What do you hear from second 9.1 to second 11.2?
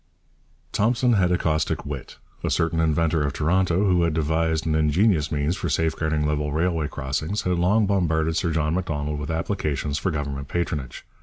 with applications for Government patronage.